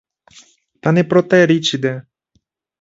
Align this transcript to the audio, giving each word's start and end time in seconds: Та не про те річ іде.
Та 0.81 0.91
не 0.91 1.03
про 1.03 1.23
те 1.23 1.45
річ 1.45 1.73
іде. 1.73 2.03